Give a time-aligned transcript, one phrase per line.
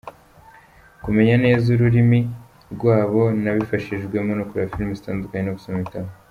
[1.03, 2.19] Kumenya neza ururimi
[2.73, 6.07] rwabo nabifashijwemo no kureba filime zitandukanye no gusoma ibitabo.